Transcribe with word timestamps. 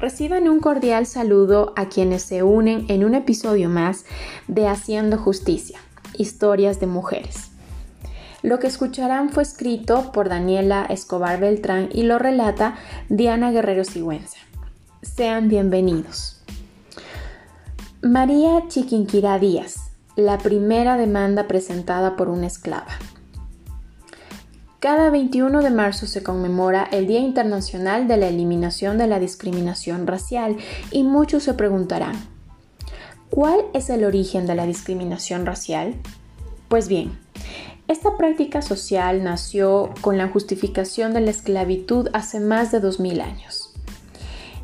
Reciban 0.00 0.48
un 0.48 0.60
cordial 0.60 1.04
saludo 1.04 1.74
a 1.76 1.90
quienes 1.90 2.22
se 2.22 2.42
unen 2.42 2.86
en 2.88 3.04
un 3.04 3.14
episodio 3.14 3.68
más 3.68 4.06
de 4.48 4.66
Haciendo 4.66 5.18
Justicia, 5.18 5.78
historias 6.16 6.80
de 6.80 6.86
mujeres. 6.86 7.50
Lo 8.42 8.58
que 8.58 8.66
escucharán 8.66 9.28
fue 9.28 9.42
escrito 9.42 10.10
por 10.12 10.30
Daniela 10.30 10.86
Escobar 10.88 11.38
Beltrán 11.38 11.90
y 11.92 12.04
lo 12.04 12.18
relata 12.18 12.76
Diana 13.10 13.50
Guerrero 13.50 13.84
Sigüenza. 13.84 14.38
Sean 15.02 15.48
bienvenidos. 15.48 16.42
María 18.00 18.68
Chiquinquirá 18.68 19.38
Díaz, 19.38 19.90
la 20.16 20.38
primera 20.38 20.96
demanda 20.96 21.46
presentada 21.46 22.16
por 22.16 22.30
una 22.30 22.46
esclava. 22.46 22.96
Cada 24.80 25.10
21 25.10 25.60
de 25.60 25.68
marzo 25.68 26.06
se 26.06 26.22
conmemora 26.22 26.88
el 26.90 27.06
Día 27.06 27.20
Internacional 27.20 28.08
de 28.08 28.16
la 28.16 28.28
Eliminación 28.28 28.96
de 28.96 29.06
la 29.06 29.20
Discriminación 29.20 30.06
Racial 30.06 30.56
y 30.90 31.02
muchos 31.02 31.42
se 31.42 31.52
preguntarán, 31.52 32.14
¿cuál 33.28 33.60
es 33.74 33.90
el 33.90 34.04
origen 34.04 34.46
de 34.46 34.54
la 34.54 34.64
discriminación 34.64 35.44
racial? 35.44 35.96
Pues 36.68 36.88
bien, 36.88 37.18
esta 37.88 38.16
práctica 38.16 38.62
social 38.62 39.22
nació 39.22 39.92
con 40.00 40.16
la 40.16 40.28
justificación 40.28 41.12
de 41.12 41.20
la 41.20 41.30
esclavitud 41.30 42.08
hace 42.14 42.40
más 42.40 42.72
de 42.72 42.80
2000 42.80 43.20
años. 43.20 43.59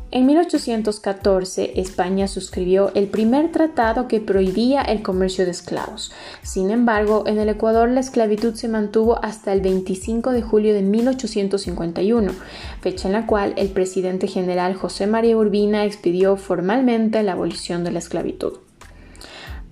En 0.09 0.25
1814, 0.25 1.81
España 1.81 2.29
suscribió 2.29 2.91
el 2.95 3.07
primer 3.07 3.51
tratado 3.51 4.07
que 4.07 4.21
prohibía 4.21 4.81
el 4.81 5.01
comercio 5.01 5.43
de 5.43 5.51
esclavos. 5.51 6.13
Sin 6.43 6.71
embargo, 6.71 7.23
en 7.27 7.39
el 7.39 7.49
Ecuador 7.49 7.89
la 7.89 7.99
esclavitud 7.99 8.55
se 8.55 8.69
mantuvo 8.69 9.21
hasta 9.21 9.51
el 9.51 9.59
25 9.59 10.31
de 10.31 10.41
julio 10.41 10.73
de 10.73 10.81
1851, 10.81 12.31
fecha 12.79 13.09
en 13.09 13.13
la 13.13 13.27
cual 13.27 13.53
el 13.57 13.67
presidente 13.67 14.27
general 14.27 14.75
José 14.75 15.07
María 15.07 15.35
Urbina 15.35 15.83
expidió 15.83 16.37
formalmente 16.37 17.21
la 17.21 17.33
abolición 17.33 17.83
de 17.83 17.91
la 17.91 17.99
esclavitud. 17.99 18.59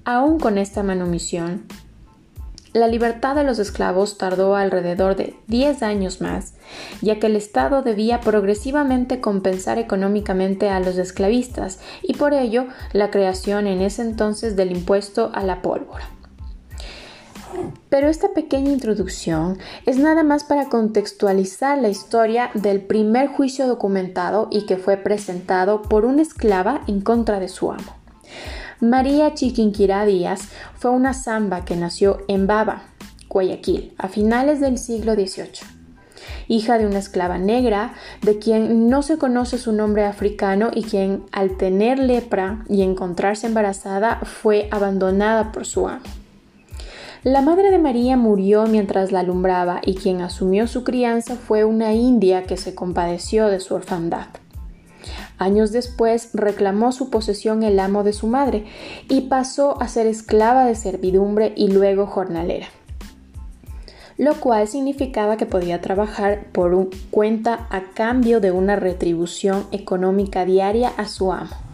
Aún 0.03 0.37
con 0.37 0.57
esta 0.57 0.83
manumisión, 0.83 1.63
la 2.75 2.89
libertad 2.89 3.35
de 3.35 3.45
los 3.45 3.57
esclavos 3.57 4.17
tardó 4.17 4.57
alrededor 4.57 5.15
de 5.15 5.39
10 5.47 5.81
años 5.81 6.19
más, 6.19 6.55
ya 7.01 7.19
que 7.19 7.27
el 7.27 7.37
Estado 7.37 7.83
debía 7.83 8.19
progresivamente 8.19 9.21
compensar 9.21 9.77
económicamente 9.77 10.69
a 10.69 10.81
los 10.81 10.97
esclavistas 10.97 11.79
y 12.03 12.15
por 12.15 12.33
ello 12.33 12.65
la 12.91 13.11
creación 13.11 13.67
en 13.67 13.79
ese 13.79 14.01
entonces 14.01 14.57
del 14.57 14.73
impuesto 14.73 15.31
a 15.33 15.45
la 15.45 15.61
pólvora. 15.61 16.09
Pero 17.87 18.09
esta 18.09 18.33
pequeña 18.33 18.73
introducción 18.73 19.57
es 19.85 19.97
nada 19.97 20.23
más 20.23 20.43
para 20.43 20.65
contextualizar 20.65 21.77
la 21.77 21.87
historia 21.87 22.51
del 22.55 22.81
primer 22.81 23.29
juicio 23.29 23.67
documentado 23.67 24.49
y 24.51 24.65
que 24.65 24.75
fue 24.75 24.97
presentado 24.97 25.81
por 25.81 26.03
una 26.03 26.23
esclava 26.23 26.81
en 26.87 26.99
contra 26.99 27.39
de 27.39 27.47
su 27.47 27.71
amo. 27.71 28.04
María 28.81 29.33
Chiquinquirá 29.33 30.05
Díaz 30.05 30.49
fue 30.75 30.91
una 30.91 31.13
samba 31.13 31.63
que 31.63 31.77
nació 31.77 32.19
en 32.27 32.45
Baba, 32.45 32.83
Guayaquil, 33.29 33.93
a 33.97 34.09
finales 34.09 34.59
del 34.59 34.77
siglo 34.77 35.13
XVIII. 35.13 35.65
Hija 36.47 36.77
de 36.77 36.85
una 36.85 36.99
esclava 36.99 37.37
negra, 37.37 37.93
de 38.21 38.37
quien 38.37 38.89
no 38.89 39.01
se 39.01 39.17
conoce 39.17 39.57
su 39.57 39.71
nombre 39.71 40.03
africano 40.03 40.71
y 40.73 40.83
quien, 40.83 41.23
al 41.31 41.55
tener 41.55 41.99
lepra 41.99 42.65
y 42.67 42.81
encontrarse 42.81 43.47
embarazada, 43.47 44.19
fue 44.23 44.67
abandonada 44.71 45.53
por 45.53 45.65
su 45.65 45.87
amo. 45.87 46.03
La 47.23 47.41
madre 47.41 47.71
de 47.71 47.79
María 47.79 48.17
murió 48.17 48.67
mientras 48.67 49.11
la 49.11 49.21
alumbraba 49.21 49.81
y 49.83 49.95
quien 49.95 50.21
asumió 50.21 50.67
su 50.67 50.83
crianza 50.83 51.35
fue 51.35 51.63
una 51.63 51.93
india 51.93 52.43
que 52.43 52.57
se 52.57 52.75
compadeció 52.75 53.47
de 53.47 53.61
su 53.61 53.73
orfandad. 53.73 54.27
Años 55.37 55.71
después 55.71 56.29
reclamó 56.33 56.91
su 56.91 57.09
posesión 57.09 57.63
el 57.63 57.79
amo 57.79 58.03
de 58.03 58.13
su 58.13 58.27
madre 58.27 58.65
y 59.09 59.21
pasó 59.21 59.81
a 59.81 59.87
ser 59.87 60.07
esclava 60.07 60.65
de 60.65 60.75
servidumbre 60.75 61.53
y 61.55 61.69
luego 61.69 62.05
jornalera 62.07 62.67
lo 64.17 64.39
cual 64.39 64.67
significaba 64.67 65.37
que 65.37 65.45
podía 65.45 65.81
trabajar 65.81 66.45
por 66.51 66.73
un 66.73 66.89
cuenta 67.11 67.67
a 67.69 67.91
cambio 67.93 68.39
de 68.39 68.51
una 68.51 68.75
retribución 68.75 69.67
económica 69.71 70.45
diaria 70.45 70.89
a 70.95 71.05
su 71.05 71.33
amo. 71.33 71.64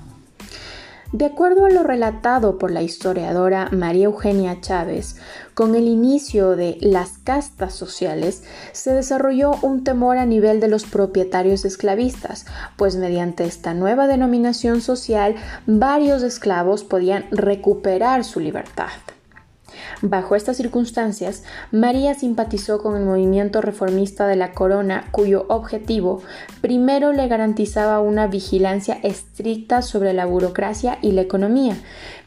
De 1.11 1.25
acuerdo 1.25 1.65
a 1.65 1.69
lo 1.69 1.83
relatado 1.83 2.57
por 2.57 2.71
la 2.71 2.83
historiadora 2.83 3.67
María 3.71 4.05
Eugenia 4.05 4.61
Chávez, 4.61 5.17
con 5.53 5.75
el 5.75 5.89
inicio 5.89 6.55
de 6.55 6.77
las 6.79 7.17
castas 7.17 7.73
sociales 7.73 8.43
se 8.71 8.93
desarrolló 8.93 9.51
un 9.61 9.83
temor 9.83 10.17
a 10.17 10.25
nivel 10.25 10.61
de 10.61 10.69
los 10.69 10.85
propietarios 10.85 11.65
esclavistas, 11.65 12.45
pues 12.77 12.95
mediante 12.95 13.43
esta 13.43 13.73
nueva 13.73 14.07
denominación 14.07 14.79
social 14.79 15.35
varios 15.67 16.23
esclavos 16.23 16.85
podían 16.85 17.25
recuperar 17.29 18.23
su 18.23 18.39
libertad. 18.39 18.91
Bajo 20.01 20.35
estas 20.35 20.57
circunstancias, 20.57 21.43
María 21.71 22.13
simpatizó 22.15 22.81
con 22.81 22.95
el 22.95 23.05
movimiento 23.05 23.61
reformista 23.61 24.27
de 24.27 24.35
la 24.35 24.53
corona, 24.53 25.07
cuyo 25.11 25.45
objetivo 25.49 26.21
primero 26.61 27.13
le 27.13 27.27
garantizaba 27.27 27.99
una 28.01 28.27
vigilancia 28.27 28.99
estricta 29.03 29.81
sobre 29.81 30.13
la 30.13 30.25
burocracia 30.25 30.97
y 31.01 31.11
la 31.11 31.21
economía, 31.21 31.75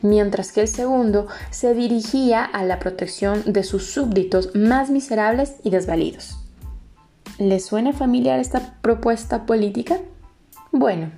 mientras 0.03 0.53
que 0.53 0.63
el 0.63 0.69
segundo 0.69 1.27
se 1.51 1.75
dirigía 1.75 2.45
a 2.45 2.65
la 2.65 2.79
protección 2.79 3.43
de 3.47 3.65
sus 3.65 3.87
súbditos 3.87 4.55
más 4.55 4.91
miserables 4.91 5.55
y 5.63 5.71
desvalidos. 5.71 6.39
¿Le 7.39 7.59
suena 7.59 7.93
familiar 7.93 8.39
esta 8.39 8.79
propuesta 8.81 9.45
política? 9.47 9.99
Bueno, 10.77 11.13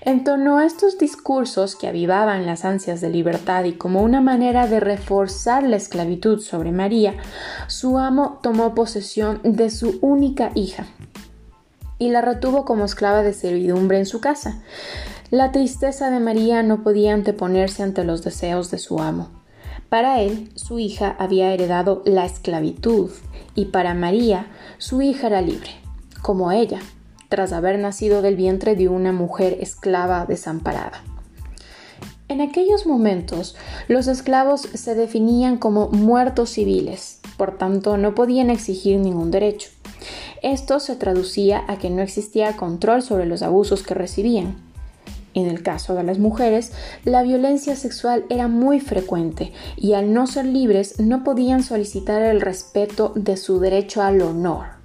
en 0.00 0.24
torno 0.24 0.58
a 0.58 0.66
estos 0.66 0.98
discursos 0.98 1.76
que 1.76 1.86
avivaban 1.86 2.46
las 2.46 2.64
ansias 2.64 3.00
de 3.00 3.08
libertad 3.08 3.62
y 3.62 3.74
como 3.74 4.02
una 4.02 4.20
manera 4.20 4.66
de 4.66 4.80
reforzar 4.80 5.62
la 5.62 5.76
esclavitud 5.76 6.40
sobre 6.40 6.72
María, 6.72 7.14
su 7.68 7.96
amo 7.96 8.40
tomó 8.42 8.74
posesión 8.74 9.40
de 9.44 9.70
su 9.70 10.00
única 10.00 10.50
hija 10.56 10.86
y 12.00 12.10
la 12.10 12.22
retuvo 12.22 12.64
como 12.64 12.86
esclava 12.86 13.22
de 13.22 13.34
servidumbre 13.34 13.98
en 13.98 14.06
su 14.06 14.20
casa. 14.20 14.64
La 15.30 15.52
tristeza 15.52 16.10
de 16.10 16.18
María 16.18 16.64
no 16.64 16.82
podía 16.82 17.14
anteponerse 17.14 17.84
ante 17.84 18.02
los 18.02 18.24
deseos 18.24 18.72
de 18.72 18.78
su 18.78 18.98
amo. 18.98 19.28
Para 19.88 20.22
él, 20.22 20.50
su 20.56 20.80
hija 20.80 21.14
había 21.20 21.52
heredado 21.52 22.02
la 22.04 22.24
esclavitud 22.24 23.12
y 23.54 23.66
para 23.66 23.94
María, 23.94 24.48
su 24.78 25.02
hija 25.02 25.28
era 25.28 25.40
libre, 25.40 25.70
como 26.20 26.50
ella 26.50 26.80
tras 27.28 27.52
haber 27.52 27.78
nacido 27.78 28.22
del 28.22 28.36
vientre 28.36 28.74
de 28.76 28.88
una 28.88 29.12
mujer 29.12 29.58
esclava 29.60 30.26
desamparada. 30.26 31.02
En 32.28 32.42
aquellos 32.42 32.86
momentos, 32.86 33.56
los 33.88 34.06
esclavos 34.06 34.60
se 34.60 34.94
definían 34.94 35.56
como 35.56 35.88
muertos 35.88 36.50
civiles, 36.50 37.20
por 37.38 37.56
tanto 37.56 37.96
no 37.96 38.14
podían 38.14 38.50
exigir 38.50 38.98
ningún 38.98 39.30
derecho. 39.30 39.70
Esto 40.42 40.78
se 40.78 40.94
traducía 40.94 41.64
a 41.68 41.78
que 41.78 41.88
no 41.88 42.02
existía 42.02 42.54
control 42.54 43.02
sobre 43.02 43.24
los 43.24 43.42
abusos 43.42 43.82
que 43.82 43.94
recibían. 43.94 44.56
En 45.32 45.46
el 45.46 45.62
caso 45.62 45.94
de 45.94 46.04
las 46.04 46.18
mujeres, 46.18 46.72
la 47.04 47.22
violencia 47.22 47.76
sexual 47.76 48.24
era 48.28 48.46
muy 48.46 48.80
frecuente 48.80 49.52
y 49.76 49.94
al 49.94 50.12
no 50.12 50.26
ser 50.26 50.44
libres 50.44 51.00
no 51.00 51.24
podían 51.24 51.62
solicitar 51.62 52.22
el 52.22 52.40
respeto 52.40 53.12
de 53.14 53.36
su 53.36 53.58
derecho 53.58 54.02
al 54.02 54.20
honor 54.20 54.77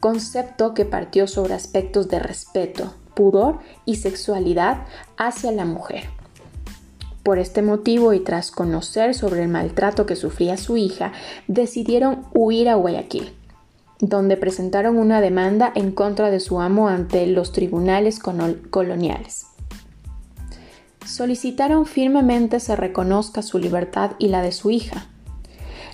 concepto 0.00 0.74
que 0.74 0.84
partió 0.84 1.26
sobre 1.26 1.54
aspectos 1.54 2.08
de 2.08 2.18
respeto, 2.18 2.94
pudor 3.14 3.58
y 3.84 3.96
sexualidad 3.96 4.86
hacia 5.16 5.52
la 5.52 5.64
mujer. 5.64 6.04
Por 7.22 7.38
este 7.38 7.62
motivo 7.62 8.12
y 8.12 8.20
tras 8.20 8.50
conocer 8.50 9.14
sobre 9.14 9.42
el 9.42 9.48
maltrato 9.48 10.06
que 10.06 10.16
sufría 10.16 10.56
su 10.56 10.76
hija, 10.76 11.12
decidieron 11.46 12.26
huir 12.34 12.68
a 12.68 12.74
Guayaquil, 12.74 13.32
donde 14.00 14.36
presentaron 14.36 14.98
una 14.98 15.20
demanda 15.20 15.70
en 15.76 15.92
contra 15.92 16.30
de 16.30 16.40
su 16.40 16.60
amo 16.60 16.88
ante 16.88 17.26
los 17.28 17.52
tribunales 17.52 18.18
coloniales. 18.18 19.46
Solicitaron 21.06 21.86
firmemente 21.86 22.58
se 22.58 22.74
reconozca 22.74 23.42
su 23.42 23.58
libertad 23.58 24.12
y 24.18 24.28
la 24.28 24.42
de 24.42 24.50
su 24.50 24.70
hija, 24.70 25.06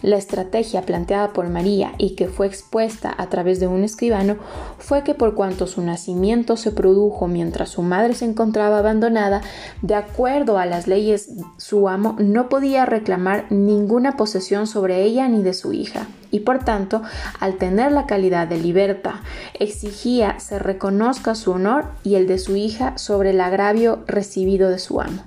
la 0.02 0.16
estrategia 0.16 0.82
planteada 0.82 1.32
por 1.32 1.48
María 1.48 1.92
y 1.98 2.14
que 2.14 2.28
fue 2.28 2.46
expuesta 2.46 3.14
a 3.16 3.28
través 3.28 3.60
de 3.60 3.66
un 3.66 3.84
escribano 3.84 4.36
fue 4.78 5.02
que 5.02 5.14
por 5.14 5.34
cuanto 5.34 5.66
su 5.66 5.82
nacimiento 5.82 6.56
se 6.56 6.72
produjo 6.72 7.28
mientras 7.28 7.70
su 7.70 7.82
madre 7.82 8.14
se 8.14 8.24
encontraba 8.24 8.78
abandonada, 8.78 9.42
de 9.82 9.94
acuerdo 9.94 10.58
a 10.58 10.66
las 10.66 10.86
leyes 10.86 11.30
su 11.56 11.88
amo 11.88 12.16
no 12.18 12.48
podía 12.48 12.86
reclamar 12.86 13.46
ninguna 13.50 14.16
posesión 14.16 14.66
sobre 14.66 15.02
ella 15.02 15.28
ni 15.28 15.42
de 15.42 15.54
su 15.54 15.72
hija 15.72 16.06
y 16.30 16.40
por 16.40 16.64
tanto, 16.64 17.02
al 17.40 17.54
tener 17.54 17.92
la 17.92 18.06
calidad 18.06 18.46
de 18.46 18.58
libertad, 18.58 19.14
exigía 19.58 20.38
se 20.40 20.58
reconozca 20.58 21.34
su 21.34 21.52
honor 21.52 21.86
y 22.04 22.16
el 22.16 22.26
de 22.26 22.38
su 22.38 22.56
hija 22.56 22.98
sobre 22.98 23.30
el 23.30 23.40
agravio 23.40 24.04
recibido 24.06 24.68
de 24.70 24.78
su 24.78 25.00
amo. 25.00 25.22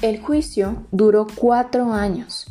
El 0.00 0.20
juicio 0.20 0.84
duró 0.92 1.26
cuatro 1.34 1.92
años, 1.92 2.46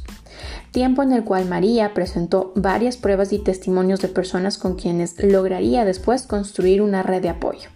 tiempo 0.71 1.01
en 1.01 1.13
el 1.13 1.23
cual 1.23 1.45
María 1.45 1.93
presentó 1.93 2.51
varias 2.55 2.97
pruebas 2.97 3.31
y 3.31 3.39
testimonios 3.39 4.01
de 4.01 4.09
personas 4.09 4.57
con 4.57 4.75
quienes 4.75 5.23
lograría 5.23 5.85
después 5.85 6.27
construir 6.27 6.81
una 6.81 7.03
red 7.03 7.21
de 7.21 7.29
apoyo. 7.29 7.69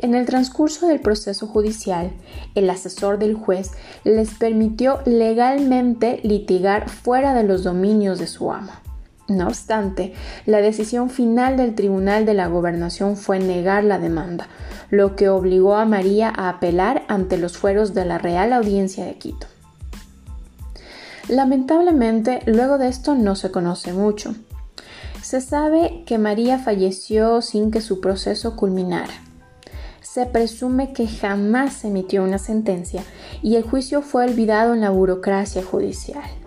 En 0.00 0.14
el 0.14 0.26
transcurso 0.26 0.86
del 0.86 1.00
proceso 1.00 1.48
judicial, 1.48 2.12
el 2.54 2.70
asesor 2.70 3.18
del 3.18 3.34
juez 3.34 3.72
les 4.04 4.34
permitió 4.34 5.00
legalmente 5.06 6.20
litigar 6.22 6.88
fuera 6.88 7.34
de 7.34 7.42
los 7.42 7.64
dominios 7.64 8.20
de 8.20 8.28
su 8.28 8.52
amo. 8.52 8.72
No 9.32 9.48
obstante, 9.48 10.12
la 10.44 10.60
decisión 10.60 11.08
final 11.08 11.56
del 11.56 11.74
Tribunal 11.74 12.26
de 12.26 12.34
la 12.34 12.48
Gobernación 12.48 13.16
fue 13.16 13.38
negar 13.38 13.82
la 13.82 13.98
demanda, 13.98 14.48
lo 14.90 15.16
que 15.16 15.30
obligó 15.30 15.76
a 15.76 15.86
María 15.86 16.30
a 16.34 16.50
apelar 16.50 17.04
ante 17.08 17.38
los 17.38 17.56
fueros 17.56 17.94
de 17.94 18.04
la 18.04 18.18
Real 18.18 18.52
Audiencia 18.52 19.06
de 19.06 19.14
Quito. 19.14 19.46
Lamentablemente, 21.28 22.40
luego 22.44 22.76
de 22.76 22.88
esto 22.88 23.14
no 23.14 23.36
se 23.36 23.50
conoce 23.50 23.94
mucho. 23.94 24.34
Se 25.22 25.40
sabe 25.40 26.02
que 26.04 26.18
María 26.18 26.58
falleció 26.58 27.40
sin 27.40 27.70
que 27.70 27.80
su 27.80 28.00
proceso 28.00 28.54
culminara. 28.54 29.14
Se 30.02 30.26
presume 30.26 30.92
que 30.92 31.06
jamás 31.06 31.72
se 31.72 31.88
emitió 31.88 32.22
una 32.22 32.38
sentencia 32.38 33.02
y 33.40 33.56
el 33.56 33.62
juicio 33.62 34.02
fue 34.02 34.24
olvidado 34.24 34.74
en 34.74 34.82
la 34.82 34.90
burocracia 34.90 35.62
judicial. 35.62 36.41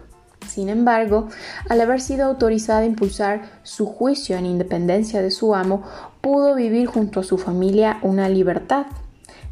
Sin 0.55 0.69
embargo, 0.69 1.27
al 1.67 1.81
haber 1.81 1.99
sido 1.99 2.23
autorizada 2.23 2.79
a 2.79 2.85
impulsar 2.85 3.41
su 3.63 3.87
juicio 3.87 4.37
en 4.37 4.45
independencia 4.45 5.21
de 5.21 5.29
su 5.29 5.53
amo, 5.53 5.83
pudo 6.21 6.55
vivir 6.55 6.87
junto 6.87 7.19
a 7.19 7.23
su 7.23 7.37
familia 7.37 7.99
una 8.03 8.29
libertad, 8.29 8.85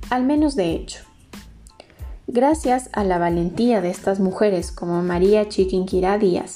al 0.09 0.23
menos 0.23 0.55
de 0.55 0.71
hecho. 0.71 1.03
Gracias 2.27 2.89
a 2.93 3.03
la 3.03 3.17
valentía 3.17 3.81
de 3.81 3.89
estas 3.89 4.21
mujeres 4.21 4.71
como 4.71 5.03
María 5.03 5.49
Chiquinquirá 5.49 6.17
Díaz, 6.17 6.53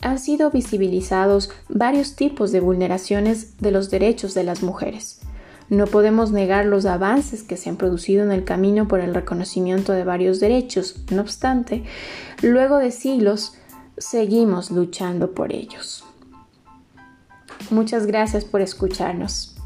han 0.00 0.20
sido 0.20 0.52
visibilizados 0.52 1.50
varios 1.68 2.14
tipos 2.14 2.52
de 2.52 2.60
vulneraciones 2.60 3.58
de 3.58 3.72
los 3.72 3.90
derechos 3.90 4.32
de 4.34 4.44
las 4.44 4.62
mujeres. 4.62 5.22
No 5.70 5.86
podemos 5.86 6.30
negar 6.30 6.66
los 6.66 6.84
avances 6.86 7.42
que 7.42 7.56
se 7.56 7.70
han 7.70 7.76
producido 7.76 8.22
en 8.22 8.30
el 8.30 8.44
camino 8.44 8.86
por 8.86 9.00
el 9.00 9.12
reconocimiento 9.12 9.92
de 9.92 10.04
varios 10.04 10.38
derechos, 10.38 11.02
no 11.10 11.22
obstante, 11.22 11.82
luego 12.42 12.78
de 12.78 12.90
siglos 12.90 13.54
seguimos 13.98 14.70
luchando 14.70 15.32
por 15.32 15.52
ellos. 15.52 16.04
Muchas 17.70 18.06
gracias 18.06 18.44
por 18.44 18.60
escucharnos. 18.60 19.56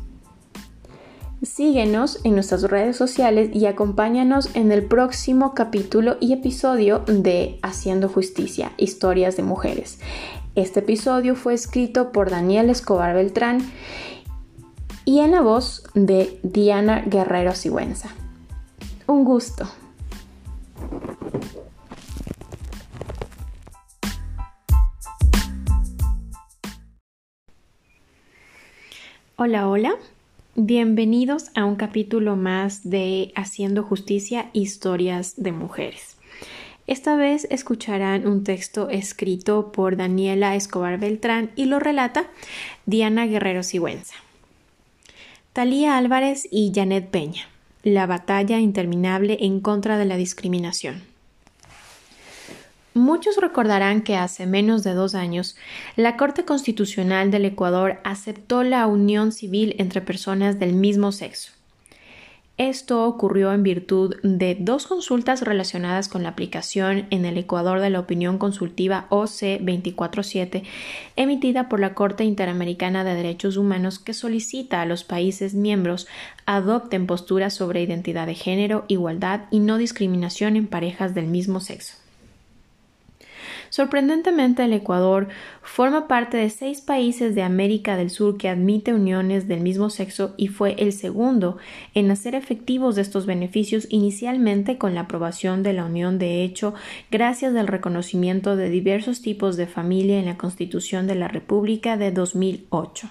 Síguenos 1.43 2.21
en 2.25 2.35
nuestras 2.35 2.63
redes 2.63 2.97
sociales 2.97 3.51
y 3.53 3.67
acompáñanos 3.67 4.49
en 4.55 4.73
el 4.73 4.85
próximo 4.85 5.55
capítulo 5.55 6.17
y 6.19 6.33
episodio 6.33 7.01
de 7.07 7.59
Haciendo 7.63 8.09
Justicia, 8.09 8.73
Historias 8.79 9.37
de 9.37 9.43
Mujeres. 9.43 9.99
Este 10.55 10.81
episodio 10.81 11.37
fue 11.37 11.53
escrito 11.53 12.11
por 12.11 12.31
Daniel 12.31 12.71
Escobar 12.71 13.15
Beltrán 13.15 13.59
y 15.05 15.21
en 15.21 15.33
la 15.33 15.43
voz 15.43 15.85
de 15.95 16.41
Diana 16.43 17.03
Guerrero 17.07 17.55
Sigüenza. 17.55 18.09
Un 19.07 19.25
gusto. 19.25 19.69
Hola, 29.39 29.69
hola. 29.69 29.97
Bienvenidos 30.55 31.51
a 31.55 31.67
un 31.67 31.77
capítulo 31.77 32.37
más 32.37 32.89
de 32.89 33.33
Haciendo 33.37 33.83
Justicia, 33.83 34.49
Historias 34.55 35.35
de 35.37 35.53
Mujeres. 35.53 36.17
Esta 36.87 37.17
vez 37.17 37.47
escucharán 37.51 38.27
un 38.27 38.45
texto 38.45 38.89
escrito 38.89 39.73
por 39.73 39.99
Daniela 39.99 40.57
Escobar 40.57 40.99
Beltrán 40.99 41.51
y 41.55 41.67
lo 41.67 41.79
relata 41.79 42.31
Diana 42.87 43.27
Guerrero 43.27 43.63
Sigüenza. 43.63 44.15
Talía 45.53 45.99
Álvarez 45.99 46.49
y 46.51 46.73
Janet 46.75 47.11
Peña. 47.11 47.43
La 47.83 48.07
batalla 48.07 48.59
interminable 48.59 49.37
en 49.43 49.61
contra 49.61 49.99
de 49.99 50.07
la 50.07 50.17
discriminación. 50.17 51.03
Muchos 52.97 53.37
recordarán 53.37 54.01
que 54.01 54.17
hace 54.17 54.47
menos 54.47 54.83
de 54.83 54.95
dos 54.95 55.15
años 55.15 55.55
la 55.97 56.17
Corte 56.17 56.47
Constitucional 56.47 57.31
del 57.31 57.45
Ecuador 57.45 58.01
aceptó 58.05 58.63
la 58.63 58.87
unión 58.87 59.33
civil 59.33 59.77
entre 59.77 60.01
personas 60.01 60.59
del 60.59 60.73
mismo 60.73 61.13
sexo. 61.13 61.53
Esto 62.57 63.05
ocurrió 63.05 63.53
en 63.53 63.63
virtud 63.63 64.17
de 64.23 64.57
dos 64.59 64.87
consultas 64.87 65.43
relacionadas 65.43 66.09
con 66.09 66.23
la 66.23 66.31
aplicación 66.31 67.07
en 67.11 67.27
el 67.27 67.37
Ecuador 67.37 67.81
de 67.81 67.91
la 67.91 68.01
opinión 68.01 68.39
consultiva 68.39 69.05
OC 69.11 69.61
247 69.61 70.63
emitida 71.17 71.69
por 71.69 71.81
la 71.81 71.93
Corte 71.93 72.25
Interamericana 72.25 73.05
de 73.05 73.13
Derechos 73.13 73.59
Humanos 73.59 73.99
que 73.99 74.15
solicita 74.15 74.81
a 74.81 74.87
los 74.87 75.05
países 75.05 75.53
miembros 75.53 76.07
adopten 76.47 77.07
posturas 77.07 77.53
sobre 77.53 77.83
identidad 77.83 78.27
de 78.27 78.35
género, 78.35 78.87
igualdad 78.89 79.43
y 79.51 79.59
no 79.59 79.77
discriminación 79.77 80.57
en 80.57 80.67
parejas 80.67 81.15
del 81.15 81.27
mismo 81.27 81.61
sexo. 81.61 82.06
Sorprendentemente, 83.77 84.65
el 84.65 84.73
Ecuador 84.73 85.29
forma 85.61 86.09
parte 86.09 86.39
de 86.39 86.49
seis 86.49 86.81
países 86.81 87.35
de 87.35 87.43
América 87.43 87.99
del 87.99 88.09
Sur 88.09 88.39
que 88.39 88.49
admite 88.49 88.95
uniones 88.95 89.49
del 89.49 89.61
mismo 89.61 89.91
sexo 89.91 90.33
y 90.39 90.49
fue 90.49 90.77
el 90.79 90.95
segundo 90.95 91.59
en 91.93 92.11
hacer 92.11 92.35
efectivos 92.35 92.97
estos 92.97 93.27
beneficios 93.27 93.87
inicialmente 93.91 94.79
con 94.79 94.95
la 94.95 95.03
aprobación 95.03 95.63
de 95.63 95.75
la 95.75 95.85
unión 95.85 96.19
de 96.19 96.43
hecho 96.43 96.73
gracias 97.11 97.55
al 97.55 97.67
reconocimiento 97.67 98.57
de 98.57 98.71
diversos 98.71 99.21
tipos 99.21 99.59
de 99.59 99.67
familia 99.67 100.19
en 100.19 100.25
la 100.25 100.39
Constitución 100.39 101.07
de 101.07 101.17
la 101.17 101.29
República 101.29 101.99
de 101.99 102.13
2008. 102.13 103.11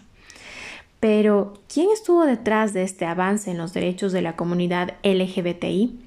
Pero, 1.00 1.54
¿quién 1.72 1.92
estuvo 1.92 2.26
detrás 2.26 2.74
de 2.74 2.82
este 2.82 3.06
avance 3.06 3.52
en 3.52 3.60
los 3.60 3.72
derechos 3.72 4.12
de 4.14 4.24
la 4.24 4.36
comunidad 4.36 4.96
LGBTI? 5.04 6.05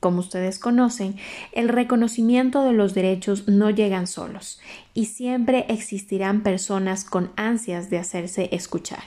Como 0.00 0.20
ustedes 0.20 0.58
conocen, 0.58 1.16
el 1.52 1.68
reconocimiento 1.68 2.62
de 2.62 2.72
los 2.72 2.94
derechos 2.94 3.48
no 3.48 3.70
llegan 3.70 4.06
solos 4.06 4.60
y 4.94 5.06
siempre 5.06 5.66
existirán 5.68 6.42
personas 6.42 7.04
con 7.04 7.32
ansias 7.36 7.90
de 7.90 7.98
hacerse 7.98 8.48
escuchar. 8.52 9.02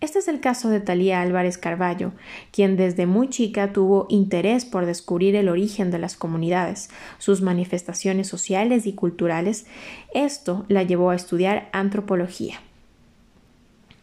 Este 0.00 0.18
es 0.18 0.28
el 0.28 0.40
caso 0.40 0.70
de 0.70 0.80
Talía 0.80 1.20
Álvarez 1.20 1.58
Carballo, 1.58 2.12
quien 2.52 2.76
desde 2.76 3.04
muy 3.04 3.28
chica 3.28 3.72
tuvo 3.72 4.06
interés 4.08 4.64
por 4.64 4.86
descubrir 4.86 5.36
el 5.36 5.50
origen 5.50 5.90
de 5.90 5.98
las 5.98 6.16
comunidades, 6.16 6.88
sus 7.18 7.42
manifestaciones 7.42 8.26
sociales 8.26 8.86
y 8.86 8.94
culturales. 8.94 9.66
Esto 10.14 10.64
la 10.68 10.84
llevó 10.84 11.10
a 11.10 11.16
estudiar 11.16 11.68
antropología. 11.72 12.60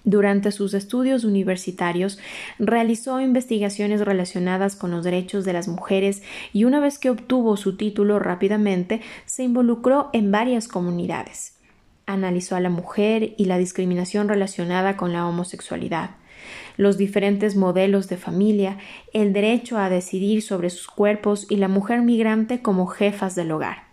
Durante 0.08 0.54
sus 0.54 0.74
estudios 0.74 1.26
universitarios 1.26 2.18
realizó 2.60 3.20
investigaciones 3.20 4.00
relacionadas 4.00 4.78
con 4.78 4.90
los 4.90 5.04
derechos 5.04 5.44
de 5.44 5.52
las 5.52 5.68
mujeres 5.68 6.24
y 6.54 6.64
una 6.64 6.80
vez 6.80 6.98
que 6.98 7.10
obtuvo 7.10 7.58
su 7.58 7.76
título 7.76 8.18
rápidamente 8.18 9.02
se 9.26 9.44
involucró 9.44 10.10
en 10.14 10.32
varias 10.32 10.70
comunidades. 10.70 11.58
Analizó 12.06 12.56
a 12.56 12.62
la 12.62 12.70
mujer 12.70 13.34
y 13.36 13.46
la 13.46 13.58
discriminación 13.58 14.30
relacionada 14.30 14.96
con 14.96 15.12
la 15.12 15.28
homosexualidad 15.28 16.12
los 16.78 16.98
diferentes 16.98 17.56
modelos 17.56 18.08
de 18.08 18.16
familia, 18.16 18.78
el 19.12 19.34
derecho 19.34 19.80
a 19.80 19.90
decidir 19.90 20.44
sobre 20.44 20.70
sus 20.70 20.88
cuerpos 20.88 21.48
y 21.50 21.58
la 21.58 21.68
mujer 21.68 22.04
migrante 22.04 22.62
como 22.62 22.86
jefas 22.86 23.34
del 23.34 23.52
hogar. 23.52 23.87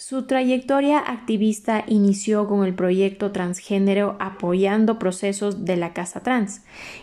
Su 0.00 0.22
trayectoria 0.22 0.98
activista 0.98 1.84
inició 1.86 2.48
con 2.48 2.64
el 2.64 2.72
proyecto 2.72 3.32
transgénero 3.32 4.16
apoyando 4.18 4.98
procesos 4.98 5.66
de 5.66 5.76
la 5.76 5.92
Casa 5.92 6.20
Trans 6.20 6.62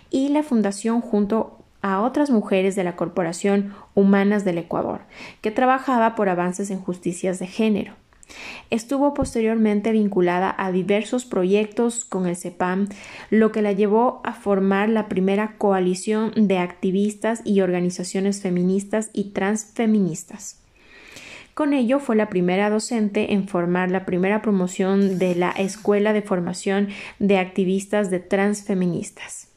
y 0.10 0.30
la 0.30 0.42
fundación 0.42 1.02
junto 1.02 1.60
a 1.84 2.02
otras 2.02 2.32
mujeres 2.32 2.76
de 2.76 2.84
la 2.84 2.96
Corporación 2.96 3.76
Humanas 3.94 4.46
del 4.46 4.58
Ecuador, 4.58 5.02
que 5.42 5.52
trabajaba 5.52 6.16
por 6.16 6.28
avances 6.28 6.72
en 6.72 6.80
justicias 6.80 7.38
de 7.38 7.46
género. 7.46 7.94
Estuvo 8.72 9.14
posteriormente 9.14 9.92
vinculada 9.92 10.56
a 10.58 10.72
diversos 10.72 11.24
proyectos 11.24 12.04
con 12.04 12.26
el 12.26 12.36
CEPAM, 12.36 12.90
lo 13.30 13.52
que 13.52 13.62
la 13.62 13.74
llevó 13.74 14.22
a 14.24 14.34
formar 14.34 14.90
la 14.90 15.08
primera 15.08 15.60
coalición 15.60 16.32
de 16.36 16.58
activistas 16.58 17.44
y 17.46 17.62
organizaciones 17.62 18.42
feministas 18.42 19.12
y 19.14 19.34
transfeministas. 19.34 20.57
Con 21.58 21.74
ello 21.74 21.98
fue 21.98 22.16
la 22.16 22.30
primera 22.30 22.70
docente 22.70 23.34
en 23.34 23.48
formar 23.48 23.90
la 23.90 24.06
primera 24.06 24.44
promoción 24.44 25.18
de 25.18 25.34
la 25.34 25.50
Escuela 25.50 26.14
de 26.14 26.22
Formación 26.22 26.90
de 27.18 27.40
Activistas 27.40 28.12
de 28.12 28.20
Transfeministas. 28.20 29.48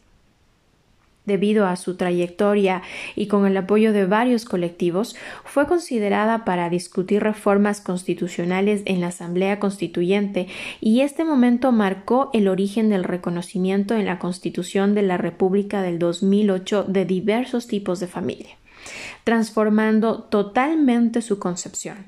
Debido 1.27 1.67
a 1.67 1.77
su 1.77 1.99
trayectoria 1.99 2.81
y 3.17 3.27
con 3.27 3.45
el 3.45 3.55
apoyo 3.55 3.93
de 3.93 4.07
varios 4.07 4.47
colectivos, 4.47 5.15
fue 5.45 5.67
considerada 5.67 6.47
para 6.47 6.71
discutir 6.71 7.23
reformas 7.23 7.83
constitucionales 7.83 8.81
en 8.87 9.03
la 9.03 9.09
Asamblea 9.09 9.61
Constituyente 9.61 10.49
y 10.81 11.03
este 11.03 11.27
momento 11.27 11.71
marcó 11.71 12.31
el 12.33 12.49
origen 12.49 12.89
del 12.89 13.05
reconocimiento 13.05 13.95
en 13.95 14.07
la 14.07 14.19
Constitución 14.19 14.95
de 14.95 15.03
la 15.03 15.19
República 15.19 15.83
del 15.83 15.99
2008 15.99 16.85
de 16.89 17.05
diversos 17.05 17.67
tipos 17.67 18.01
de 18.01 18.07
familia 18.07 18.60
transformando 19.25 20.23
totalmente 20.23 21.23
su 21.23 21.39
concepción. 21.39 22.07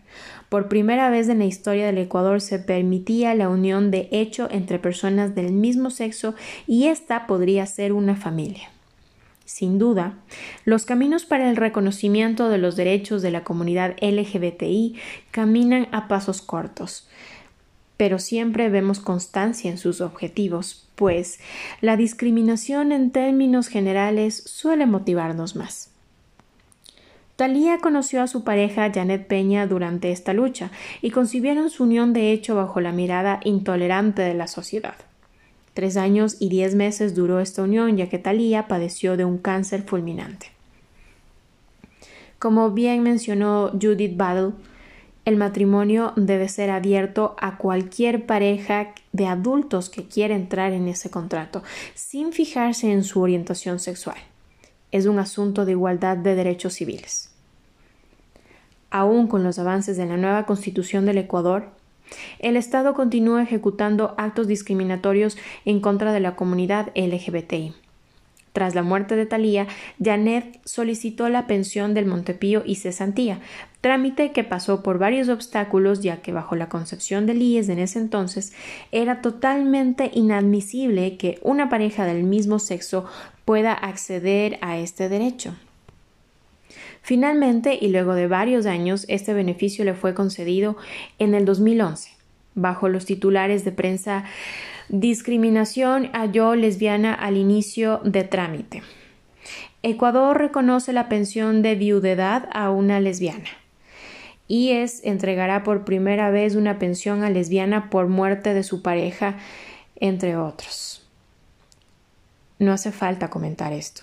Por 0.48 0.68
primera 0.68 1.08
vez 1.08 1.28
en 1.28 1.38
la 1.38 1.46
historia 1.46 1.86
del 1.86 1.98
Ecuador 1.98 2.40
se 2.40 2.58
permitía 2.58 3.34
la 3.34 3.48
unión 3.48 3.90
de 3.90 4.08
hecho 4.10 4.48
entre 4.50 4.78
personas 4.78 5.34
del 5.34 5.52
mismo 5.52 5.90
sexo 5.90 6.34
y 6.66 6.88
esta 6.88 7.26
podría 7.26 7.64
ser 7.64 7.92
una 7.92 8.16
familia. 8.16 8.68
Sin 9.46 9.78
duda, 9.78 10.18
los 10.64 10.84
caminos 10.84 11.24
para 11.24 11.50
el 11.50 11.56
reconocimiento 11.56 12.48
de 12.48 12.58
los 12.58 12.76
derechos 12.76 13.22
de 13.22 13.30
la 13.30 13.44
comunidad 13.44 13.96
LGBTI 14.00 14.96
caminan 15.30 15.88
a 15.92 16.08
pasos 16.08 16.42
cortos, 16.42 17.08
pero 17.96 18.18
siempre 18.18 18.68
vemos 18.68 19.00
constancia 19.00 19.70
en 19.70 19.78
sus 19.78 20.00
objetivos, 20.00 20.88
pues 20.96 21.38
la 21.80 21.96
discriminación 21.96 22.92
en 22.92 23.10
términos 23.10 23.68
generales 23.68 24.42
suele 24.46 24.86
motivarnos 24.86 25.56
más. 25.56 25.91
Talía 27.36 27.78
conoció 27.78 28.22
a 28.22 28.26
su 28.26 28.44
pareja 28.44 28.90
Janet 28.92 29.26
Peña 29.26 29.66
durante 29.66 30.12
esta 30.12 30.32
lucha 30.32 30.70
y 31.00 31.10
concibieron 31.10 31.70
su 31.70 31.84
unión 31.84 32.12
de 32.12 32.30
hecho 32.30 32.54
bajo 32.54 32.80
la 32.80 32.92
mirada 32.92 33.40
intolerante 33.42 34.22
de 34.22 34.34
la 34.34 34.46
sociedad. 34.46 34.94
Tres 35.74 35.96
años 35.96 36.36
y 36.38 36.50
diez 36.50 36.74
meses 36.74 37.14
duró 37.14 37.40
esta 37.40 37.62
unión 37.62 37.96
ya 37.96 38.08
que 38.08 38.18
Talía 38.18 38.68
padeció 38.68 39.16
de 39.16 39.24
un 39.24 39.38
cáncer 39.38 39.82
fulminante. 39.82 40.48
Como 42.38 42.70
bien 42.70 43.02
mencionó 43.02 43.70
Judith 43.70 44.16
Battle, 44.16 44.52
el 45.24 45.36
matrimonio 45.36 46.12
debe 46.16 46.48
ser 46.48 46.70
abierto 46.70 47.36
a 47.38 47.56
cualquier 47.56 48.26
pareja 48.26 48.92
de 49.12 49.26
adultos 49.26 49.88
que 49.88 50.08
quiera 50.08 50.34
entrar 50.34 50.72
en 50.72 50.88
ese 50.88 51.10
contrato, 51.10 51.62
sin 51.94 52.32
fijarse 52.32 52.90
en 52.90 53.04
su 53.04 53.20
orientación 53.20 53.78
sexual. 53.78 54.16
Es 54.92 55.06
un 55.06 55.18
asunto 55.18 55.64
de 55.64 55.72
igualdad 55.72 56.16
de 56.16 56.34
derechos 56.34 56.74
civiles. 56.74 57.30
Aún 58.90 59.26
con 59.26 59.42
los 59.42 59.58
avances 59.58 59.96
de 59.96 60.06
la 60.06 60.18
nueva 60.18 60.46
Constitución 60.46 61.06
del 61.06 61.18
Ecuador, 61.18 61.70
el 62.38 62.56
Estado 62.56 62.94
continúa 62.94 63.42
ejecutando 63.42 64.14
actos 64.18 64.46
discriminatorios 64.46 65.38
en 65.64 65.80
contra 65.80 66.12
de 66.12 66.20
la 66.20 66.36
comunidad 66.36 66.92
LGBTI. 66.94 67.74
Tras 68.52 68.74
la 68.74 68.82
muerte 68.82 69.16
de 69.16 69.24
Talía, 69.24 69.66
Janet 70.02 70.60
solicitó 70.66 71.30
la 71.30 71.46
pensión 71.46 71.94
del 71.94 72.04
Montepío 72.04 72.62
y 72.66 72.74
cesantía, 72.74 73.40
trámite 73.80 74.32
que 74.32 74.44
pasó 74.44 74.82
por 74.82 74.98
varios 74.98 75.30
obstáculos 75.30 76.02
ya 76.02 76.20
que 76.20 76.32
bajo 76.32 76.54
la 76.54 76.68
concepción 76.68 77.24
del 77.24 77.40
IES 77.40 77.70
en 77.70 77.78
ese 77.78 77.98
entonces 77.98 78.52
era 78.92 79.22
totalmente 79.22 80.10
inadmisible 80.12 81.16
que 81.16 81.38
una 81.42 81.70
pareja 81.70 82.04
del 82.04 82.24
mismo 82.24 82.58
sexo 82.58 83.06
pueda 83.44 83.72
acceder 83.72 84.58
a 84.60 84.78
este 84.78 85.08
derecho. 85.08 85.54
Finalmente, 87.02 87.76
y 87.80 87.88
luego 87.88 88.14
de 88.14 88.28
varios 88.28 88.66
años, 88.66 89.04
este 89.08 89.34
beneficio 89.34 89.84
le 89.84 89.94
fue 89.94 90.14
concedido 90.14 90.76
en 91.18 91.34
el 91.34 91.44
2011, 91.44 92.10
bajo 92.54 92.88
los 92.88 93.06
titulares 93.06 93.64
de 93.64 93.72
prensa 93.72 94.24
Discriminación 94.88 96.10
a 96.12 96.26
yo 96.26 96.54
lesbiana 96.54 97.14
al 97.14 97.36
inicio 97.36 98.00
de 98.04 98.24
trámite. 98.24 98.82
Ecuador 99.82 100.38
reconoce 100.38 100.92
la 100.92 101.08
pensión 101.08 101.62
de 101.62 101.74
viudedad 101.74 102.48
a 102.52 102.70
una 102.70 103.00
lesbiana. 103.00 103.48
IES 104.48 105.00
entregará 105.04 105.64
por 105.64 105.84
primera 105.84 106.30
vez 106.30 106.56
una 106.56 106.78
pensión 106.78 107.24
a 107.24 107.30
lesbiana 107.30 107.90
por 107.90 108.06
muerte 108.06 108.54
de 108.54 108.62
su 108.62 108.82
pareja, 108.82 109.38
entre 109.96 110.36
otros. 110.36 111.01
No 112.62 112.72
hace 112.72 112.92
falta 112.92 113.28
comentar 113.28 113.72
esto. 113.72 114.02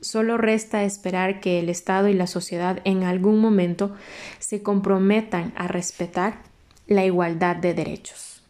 Solo 0.00 0.38
resta 0.38 0.84
esperar 0.84 1.40
que 1.40 1.58
el 1.58 1.68
Estado 1.68 2.06
y 2.06 2.14
la 2.14 2.28
sociedad 2.28 2.78
en 2.84 3.02
algún 3.02 3.40
momento 3.40 3.96
se 4.38 4.62
comprometan 4.62 5.52
a 5.56 5.66
respetar 5.66 6.38
la 6.86 7.04
igualdad 7.04 7.56
de 7.56 7.74
derechos. 7.74 8.44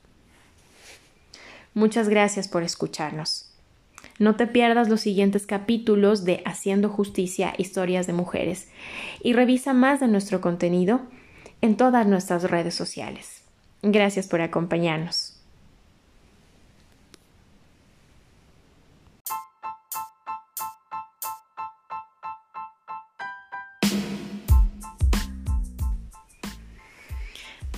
Muchas 1.73 2.11
gracias 2.11 2.49
por 2.49 2.63
escucharnos. 2.63 3.51
No 4.19 4.37
te 4.37 4.47
pierdas 4.47 4.91
los 4.91 5.01
siguientes 5.01 5.47
capítulos 5.47 6.27
de 6.27 6.43
Haciendo 6.45 6.91
Justicia, 6.91 7.55
Historias 7.57 8.07
de 8.07 8.13
Mujeres 8.13 8.69
y 9.23 9.33
revisa 9.33 9.73
más 9.73 10.01
de 10.01 10.09
nuestro 10.09 10.43
contenido 10.43 11.01
en 11.63 11.79
todas 11.79 12.07
nuestras 12.07 12.43
redes 12.51 12.75
sociales. 12.75 13.41
Gracias 13.81 14.27
por 14.27 14.43
acompañarnos. 14.43 15.30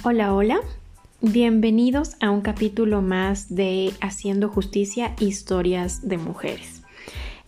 Hola, 0.05 0.35
hola. 0.35 0.59
Bienvenidos 1.21 2.17
a 2.19 2.33
un 2.33 2.41
capítulo 2.41 3.03
más 3.03 3.55
de 3.55 3.93
Haciendo 4.01 4.49
Justicia, 4.49 5.15
Historias 5.21 6.09
de 6.09 6.19
Mujeres. 6.19 6.83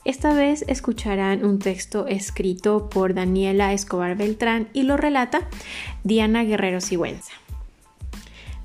Esta 0.05 0.33
vez 0.35 0.65
escucharán 0.69 1.45
un 1.45 1.59
texto 1.59 2.07
escrito 2.07 2.89
por 2.91 3.13
Daniela 3.13 3.73
Escobar 3.73 4.17
Beltrán 4.17 4.69
y 4.73 4.85
lo 4.85 4.97
relata 4.97 5.49
Diana 6.05 6.45
Guerrero 6.45 6.81
Sigüenza. 6.81 7.33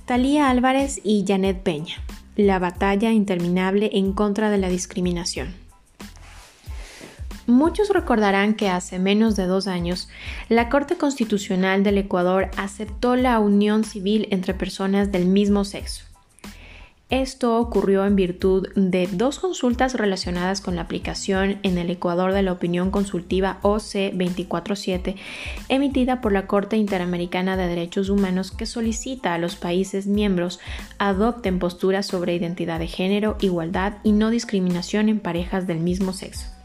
Talía 0.06 0.52
Álvarez 0.52 1.02
y 1.04 1.26
Janet 1.28 1.64
Peña. 1.64 1.96
La 2.36 2.60
batalla 2.60 3.12
interminable 3.12 3.90
en 3.94 4.14
contra 4.14 4.52
de 4.52 4.60
la 4.60 4.70
discriminación. 4.70 5.56
Muchos 7.50 7.90
recordarán 7.90 8.54
que 8.54 8.70
hace 8.70 9.00
menos 9.00 9.36
de 9.36 9.48
dos 9.48 9.66
años, 9.66 10.08
la 10.50 10.70
Corte 10.70 10.98
Constitucional 10.98 11.82
del 11.82 11.98
Ecuador 11.98 12.52
aceptó 12.58 13.16
la 13.16 13.40
unión 13.40 13.84
civil 13.84 14.28
entre 14.30 14.54
personas 14.54 15.12
del 15.12 15.26
mismo 15.26 15.66
sexo. 15.66 16.04
Esto 17.10 17.58
ocurrió 17.58 18.06
en 18.06 18.16
virtud 18.16 18.68
de 18.76 19.08
dos 19.12 19.40
consultas 19.40 19.96
relacionadas 19.96 20.62
con 20.62 20.76
la 20.76 20.84
aplicación 20.84 21.58
en 21.64 21.80
el 21.80 21.90
Ecuador 21.90 22.34
de 22.34 22.44
la 22.44 22.52
opinión 22.52 22.92
consultiva 22.92 23.58
OC 23.64 24.14
247 24.14 25.16
emitida 25.70 26.22
por 26.22 26.32
la 26.32 26.46
Corte 26.46 26.78
Interamericana 26.78 27.58
de 27.58 27.66
Derechos 27.66 28.10
Humanos 28.10 28.52
que 28.52 28.68
solicita 28.68 29.34
a 29.34 29.40
los 29.40 29.56
países 29.56 30.06
miembros 30.06 30.60
adopten 31.00 31.58
posturas 31.58 32.06
sobre 32.06 32.36
identidad 32.36 32.78
de 32.78 32.86
género, 32.86 33.38
igualdad 33.42 33.94
y 34.04 34.12
no 34.12 34.30
discriminación 34.30 35.10
en 35.10 35.20
parejas 35.20 35.66
del 35.66 35.80
mismo 35.80 36.14
sexo. 36.14 36.59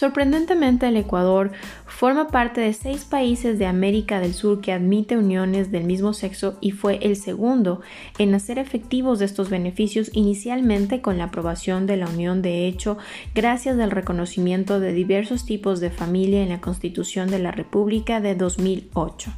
Sorprendentemente, 0.00 0.88
el 0.88 0.96
Ecuador 0.96 1.52
forma 1.84 2.28
parte 2.28 2.62
de 2.62 2.72
seis 2.72 3.04
países 3.04 3.58
de 3.58 3.66
América 3.66 4.18
del 4.18 4.32
Sur 4.32 4.62
que 4.62 4.72
admite 4.72 5.18
uniones 5.18 5.70
del 5.70 5.84
mismo 5.84 6.14
sexo 6.14 6.56
y 6.62 6.70
fue 6.70 7.00
el 7.02 7.16
segundo 7.16 7.82
en 8.16 8.34
hacer 8.34 8.58
efectivos 8.58 9.20
estos 9.20 9.50
beneficios 9.50 10.10
inicialmente 10.14 11.02
con 11.02 11.18
la 11.18 11.24
aprobación 11.24 11.86
de 11.86 11.98
la 11.98 12.08
unión 12.08 12.40
de 12.40 12.66
hecho 12.66 12.96
gracias 13.34 13.78
al 13.78 13.90
reconocimiento 13.90 14.80
de 14.80 14.94
diversos 14.94 15.44
tipos 15.44 15.80
de 15.80 15.90
familia 15.90 16.42
en 16.42 16.48
la 16.48 16.62
Constitución 16.62 17.28
de 17.28 17.40
la 17.40 17.50
República 17.50 18.22
de 18.22 18.34
2008. 18.36 19.34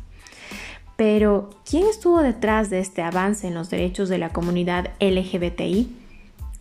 Pero, 0.95 1.50
¿quién 1.69 1.88
estuvo 1.88 2.23
detrás 2.23 2.71
de 2.71 2.78
este 2.78 3.02
avance 3.02 3.49
en 3.49 3.54
los 3.54 3.69
derechos 3.69 4.09
de 4.09 4.19
la 4.19 4.28
comunidad 4.28 4.92
LGBTI? 5.00 6.01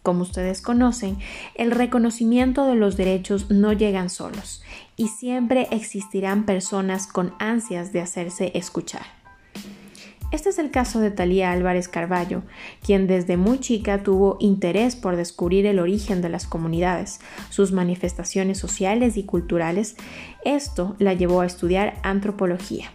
Como 0.04 0.24
ustedes 0.24 0.62
conocen, 0.62 1.18
el 1.56 1.72
reconocimiento 1.72 2.66
de 2.66 2.76
los 2.76 2.98
derechos 2.98 3.52
no 3.52 3.72
llegan 3.72 4.10
solos 4.10 4.64
y 4.98 5.10
siempre 5.10 5.68
existirán 5.72 6.46
personas 6.46 7.06
con 7.06 7.34
ansias 7.38 7.94
de 7.94 8.02
hacerse 8.02 8.52
escuchar. 8.56 9.04
Este 10.32 10.50
es 10.50 10.60
el 10.60 10.72
caso 10.72 11.02
de 11.02 11.12
Talía 11.12 11.52
Álvarez 11.52 11.90
Carballo, 11.90 12.42
quien 12.84 13.06
desde 13.06 13.36
muy 13.36 13.60
chica 13.60 14.02
tuvo 14.02 14.38
interés 14.40 14.96
por 14.96 15.18
descubrir 15.18 15.66
el 15.66 15.78
origen 15.78 16.22
de 16.22 16.30
las 16.30 16.48
comunidades, 16.48 17.20
sus 17.50 17.74
manifestaciones 17.74 18.58
sociales 18.58 19.18
y 19.18 19.24
culturales. 19.24 19.98
Esto 20.46 20.96
la 21.00 21.14
llevó 21.14 21.42
a 21.42 21.46
estudiar 21.46 22.00
antropología. 22.02 22.92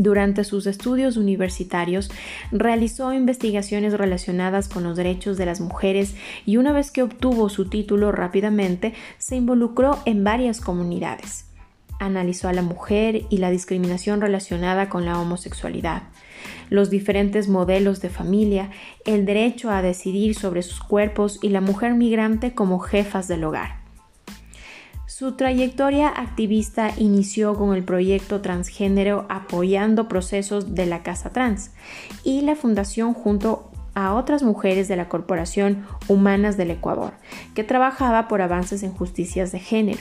Durante 0.00 0.44
sus 0.44 0.66
estudios 0.66 1.18
universitarios 1.18 2.10
realizó 2.52 3.12
investigaciones 3.12 3.92
relacionadas 3.92 4.66
con 4.66 4.82
los 4.82 4.96
derechos 4.96 5.36
de 5.36 5.44
las 5.44 5.60
mujeres 5.60 6.14
y 6.46 6.56
una 6.56 6.72
vez 6.72 6.90
que 6.90 7.02
obtuvo 7.02 7.50
su 7.50 7.68
título 7.68 8.10
rápidamente 8.10 8.94
se 9.18 9.36
involucró 9.36 9.98
en 10.06 10.24
varias 10.24 10.62
comunidades. 10.62 11.44
Analizó 11.98 12.48
a 12.48 12.54
la 12.54 12.62
mujer 12.62 13.24
y 13.28 13.36
la 13.36 13.50
discriminación 13.50 14.22
relacionada 14.22 14.88
con 14.88 15.04
la 15.04 15.20
homosexualidad, 15.20 16.04
los 16.70 16.88
diferentes 16.88 17.50
modelos 17.50 18.00
de 18.00 18.08
familia, 18.08 18.70
el 19.04 19.26
derecho 19.26 19.70
a 19.70 19.82
decidir 19.82 20.34
sobre 20.34 20.62
sus 20.62 20.80
cuerpos 20.80 21.38
y 21.42 21.50
la 21.50 21.60
mujer 21.60 21.92
migrante 21.92 22.54
como 22.54 22.78
jefas 22.78 23.28
del 23.28 23.44
hogar. 23.44 23.79
Su 25.20 25.32
trayectoria 25.32 26.08
activista 26.08 26.94
inició 26.96 27.54
con 27.54 27.74
el 27.74 27.84
proyecto 27.84 28.40
transgénero 28.40 29.26
apoyando 29.28 30.08
procesos 30.08 30.74
de 30.74 30.86
la 30.86 31.02
Casa 31.02 31.28
Trans 31.28 31.72
y 32.24 32.40
la 32.40 32.56
fundación 32.56 33.12
junto 33.12 33.70
a 33.92 34.14
otras 34.14 34.42
mujeres 34.42 34.88
de 34.88 34.96
la 34.96 35.10
Corporación 35.10 35.84
Humanas 36.08 36.56
del 36.56 36.70
Ecuador, 36.70 37.12
que 37.54 37.64
trabajaba 37.64 38.28
por 38.28 38.40
avances 38.40 38.82
en 38.82 38.92
justicias 38.92 39.52
de 39.52 39.58
género. 39.58 40.00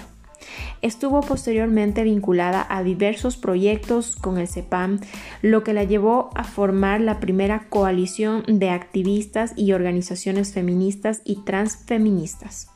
Estuvo 0.82 1.20
posteriormente 1.20 2.04
vinculada 2.04 2.66
a 2.70 2.82
diversos 2.82 3.36
proyectos 3.36 4.16
con 4.16 4.38
el 4.38 4.48
CEPAM, 4.48 5.02
lo 5.42 5.66
que 5.66 5.74
la 5.74 5.84
llevó 5.84 6.30
a 6.34 6.46
formar 6.46 7.02
la 7.02 7.20
primera 7.20 7.68
coalición 7.68 8.46
de 8.48 8.70
activistas 8.70 9.52
y 9.58 9.74
organizaciones 9.74 10.54
feministas 10.54 11.22
y 11.26 11.44
transfeministas. 11.44 12.70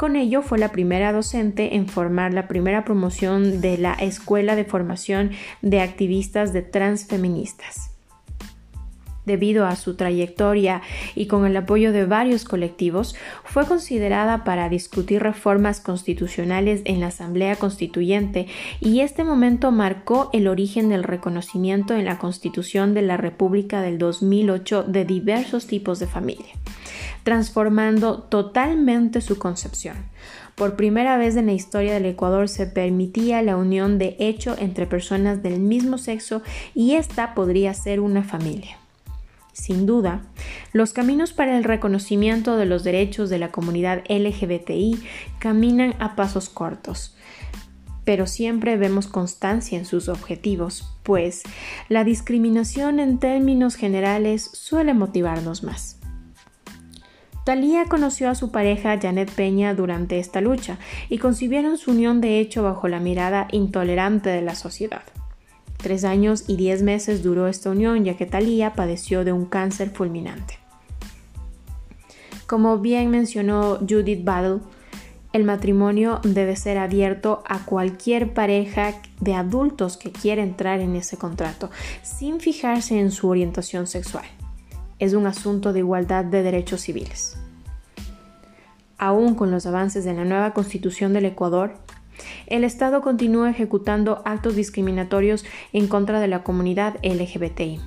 Con 0.00 0.16
ello 0.16 0.40
fue 0.40 0.58
la 0.58 0.72
primera 0.72 1.12
docente 1.12 1.76
en 1.76 1.86
formar 1.86 2.32
la 2.32 2.48
primera 2.48 2.86
promoción 2.86 3.60
de 3.60 3.76
la 3.76 3.92
Escuela 3.92 4.56
de 4.56 4.64
Formación 4.64 5.32
de 5.60 5.82
Activistas 5.82 6.54
de 6.54 6.62
Transfeministas 6.62 7.90
debido 9.26 9.66
a 9.66 9.76
su 9.76 9.94
trayectoria 9.94 10.82
y 11.14 11.26
con 11.26 11.46
el 11.46 11.56
apoyo 11.56 11.92
de 11.92 12.06
varios 12.06 12.44
colectivos, 12.44 13.14
fue 13.44 13.66
considerada 13.66 14.44
para 14.44 14.68
discutir 14.68 15.22
reformas 15.22 15.80
constitucionales 15.80 16.82
en 16.84 17.00
la 17.00 17.08
Asamblea 17.08 17.56
Constituyente 17.56 18.46
y 18.80 19.00
este 19.00 19.24
momento 19.24 19.70
marcó 19.70 20.30
el 20.32 20.48
origen 20.48 20.88
del 20.88 21.04
reconocimiento 21.04 21.94
en 21.94 22.04
la 22.04 22.18
Constitución 22.18 22.94
de 22.94 23.02
la 23.02 23.16
República 23.16 23.82
del 23.82 23.98
2008 23.98 24.84
de 24.84 25.04
diversos 25.04 25.66
tipos 25.66 25.98
de 25.98 26.06
familia, 26.06 26.54
transformando 27.22 28.22
totalmente 28.22 29.20
su 29.20 29.38
concepción. 29.38 29.96
Por 30.54 30.76
primera 30.76 31.16
vez 31.16 31.36
en 31.36 31.46
la 31.46 31.52
historia 31.52 31.94
del 31.94 32.04
Ecuador 32.04 32.48
se 32.48 32.66
permitía 32.66 33.40
la 33.42 33.56
unión 33.56 33.98
de 33.98 34.16
hecho 34.18 34.56
entre 34.58 34.86
personas 34.86 35.42
del 35.42 35.58
mismo 35.58 35.96
sexo 35.96 36.42
y 36.74 36.96
esta 36.96 37.34
podría 37.34 37.72
ser 37.72 38.00
una 38.00 38.22
familia. 38.22 38.79
Sin 39.52 39.86
duda, 39.86 40.22
los 40.72 40.92
caminos 40.92 41.32
para 41.32 41.56
el 41.56 41.64
reconocimiento 41.64 42.56
de 42.56 42.66
los 42.66 42.84
derechos 42.84 43.30
de 43.30 43.38
la 43.38 43.50
comunidad 43.50 44.04
LGBTI 44.08 45.02
caminan 45.38 45.94
a 45.98 46.14
pasos 46.16 46.48
cortos, 46.48 47.16
pero 48.04 48.26
siempre 48.26 48.76
vemos 48.76 49.06
constancia 49.06 49.78
en 49.78 49.84
sus 49.84 50.08
objetivos, 50.08 50.96
pues 51.02 51.42
la 51.88 52.04
discriminación 52.04 53.00
en 53.00 53.18
términos 53.18 53.76
generales 53.76 54.50
suele 54.52 54.94
motivarnos 54.94 55.62
más. 55.62 56.00
Talía 57.44 57.86
conoció 57.86 58.28
a 58.30 58.34
su 58.34 58.52
pareja 58.52 58.98
Janet 59.00 59.30
Peña 59.30 59.74
durante 59.74 60.18
esta 60.18 60.40
lucha 60.40 60.78
y 61.08 61.18
concibieron 61.18 61.78
su 61.78 61.90
unión 61.90 62.20
de 62.20 62.38
hecho 62.38 62.62
bajo 62.62 62.86
la 62.86 63.00
mirada 63.00 63.48
intolerante 63.50 64.30
de 64.30 64.42
la 64.42 64.54
sociedad. 64.54 65.02
Tres 65.82 66.04
años 66.04 66.44
y 66.46 66.56
diez 66.56 66.82
meses 66.82 67.22
duró 67.22 67.48
esta 67.48 67.70
unión 67.70 68.04
ya 68.04 68.16
que 68.16 68.26
Talía 68.26 68.74
padeció 68.74 69.24
de 69.24 69.32
un 69.32 69.46
cáncer 69.46 69.90
fulminante. 69.90 70.58
Como 72.46 72.78
bien 72.78 73.10
mencionó 73.10 73.78
Judith 73.78 74.24
Battle, 74.24 74.58
el 75.32 75.44
matrimonio 75.44 76.20
debe 76.24 76.56
ser 76.56 76.76
abierto 76.76 77.42
a 77.46 77.64
cualquier 77.64 78.34
pareja 78.34 78.94
de 79.20 79.34
adultos 79.34 79.96
que 79.96 80.10
quiera 80.10 80.42
entrar 80.42 80.80
en 80.80 80.96
ese 80.96 81.16
contrato, 81.16 81.70
sin 82.02 82.40
fijarse 82.40 82.98
en 82.98 83.12
su 83.12 83.28
orientación 83.28 83.86
sexual. 83.86 84.24
Es 84.98 85.14
un 85.14 85.26
asunto 85.26 85.72
de 85.72 85.78
igualdad 85.78 86.24
de 86.24 86.42
derechos 86.42 86.80
civiles. 86.80 87.36
Aún 88.98 89.36
con 89.36 89.52
los 89.52 89.64
avances 89.66 90.04
de 90.04 90.12
la 90.12 90.24
nueva 90.24 90.52
constitución 90.52 91.12
del 91.12 91.26
Ecuador, 91.26 91.74
el 92.46 92.64
Estado 92.64 93.00
continúa 93.00 93.50
ejecutando 93.50 94.22
actos 94.24 94.56
discriminatorios 94.56 95.44
en 95.72 95.88
contra 95.88 96.20
de 96.20 96.28
la 96.28 96.42
comunidad 96.42 96.96
LGBTI. 97.02 97.80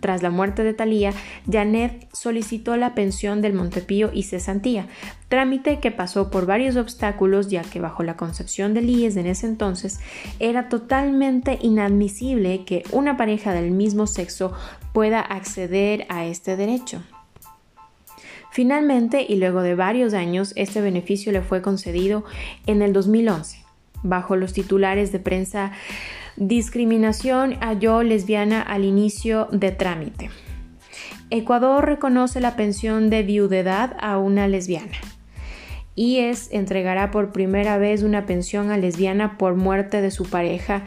Tras 0.00 0.22
la 0.22 0.30
muerte 0.30 0.64
de 0.64 0.72
Talía, 0.72 1.12
Janet 1.50 2.08
solicitó 2.12 2.76
la 2.76 2.94
pensión 2.94 3.42
del 3.42 3.52
Montepío 3.52 4.10
y 4.12 4.22
cesantía, 4.22 4.86
trámite 5.28 5.78
que 5.78 5.90
pasó 5.90 6.30
por 6.30 6.46
varios 6.46 6.76
obstáculos 6.76 7.48
ya 7.48 7.62
que 7.62 7.80
bajo 7.80 8.02
la 8.02 8.16
concepción 8.16 8.72
del 8.72 8.88
IES 8.88 9.16
en 9.16 9.26
ese 9.26 9.46
entonces 9.46 10.00
era 10.38 10.68
totalmente 10.68 11.58
inadmisible 11.60 12.64
que 12.64 12.82
una 12.92 13.16
pareja 13.16 13.52
del 13.52 13.70
mismo 13.70 14.06
sexo 14.06 14.52
pueda 14.92 15.20
acceder 15.20 16.06
a 16.08 16.24
este 16.24 16.56
derecho. 16.56 17.02
Finalmente, 18.52 19.24
y 19.28 19.36
luego 19.36 19.62
de 19.62 19.74
varios 19.74 20.12
años, 20.12 20.52
este 20.56 20.80
beneficio 20.80 21.32
le 21.32 21.42
fue 21.42 21.62
concedido 21.62 22.24
en 22.66 22.82
el 22.82 22.92
2011, 22.92 23.64
bajo 24.02 24.36
los 24.36 24.52
titulares 24.52 25.12
de 25.12 25.20
prensa 25.20 25.72
Discriminación 26.36 27.58
yo 27.80 28.02
lesbiana 28.02 28.62
al 28.62 28.84
inicio 28.84 29.48
de 29.52 29.72
trámite. 29.72 30.30
Ecuador 31.28 31.84
reconoce 31.84 32.40
la 32.40 32.56
pensión 32.56 33.10
de 33.10 33.22
viudedad 33.22 33.96
a 34.00 34.18
una 34.18 34.48
lesbiana. 34.48 34.96
IES 35.94 36.48
entregará 36.52 37.10
por 37.10 37.30
primera 37.30 37.78
vez 37.78 38.02
una 38.02 38.26
pensión 38.26 38.70
a 38.70 38.78
lesbiana 38.78 39.36
por 39.38 39.54
muerte 39.54 40.00
de 40.00 40.10
su 40.10 40.24
pareja, 40.24 40.84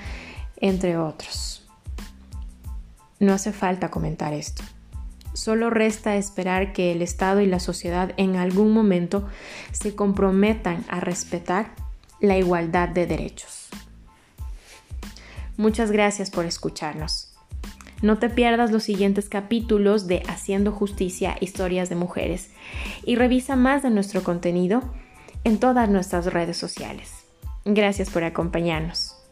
entre 0.57 0.97
otros. 0.97 1.69
No 3.19 3.33
hace 3.33 3.53
falta 3.53 3.91
comentar 3.91 4.33
esto. 4.33 4.63
Solo 5.33 5.69
resta 5.69 6.15
esperar 6.15 6.73
que 6.73 6.91
el 6.91 7.01
Estado 7.01 7.41
y 7.41 7.47
la 7.47 7.59
sociedad 7.59 8.13
en 8.17 8.35
algún 8.35 8.71
momento 8.71 9.27
se 9.71 9.95
comprometan 9.95 10.85
a 10.87 10.99
respetar 10.99 11.73
la 12.19 12.37
igualdad 12.37 12.89
de 12.89 13.07
derechos. 13.07 13.69
Muchas 15.57 15.91
gracias 15.91 16.29
por 16.29 16.45
escucharnos. 16.45 17.33
No 18.01 18.19
te 18.19 18.29
pierdas 18.29 18.71
los 18.71 18.83
siguientes 18.83 19.29
capítulos 19.29 20.07
de 20.07 20.23
Haciendo 20.27 20.71
Justicia, 20.71 21.37
Historias 21.39 21.89
de 21.89 21.95
Mujeres 21.95 22.49
y 23.05 23.15
revisa 23.15 23.55
más 23.55 23.81
de 23.81 23.89
nuestro 23.89 24.23
contenido 24.23 24.81
en 25.43 25.57
todas 25.57 25.89
nuestras 25.89 26.25
redes 26.25 26.57
sociales. 26.57 27.11
Gracias 27.65 28.09
por 28.09 28.23
acompañarnos. 28.23 29.22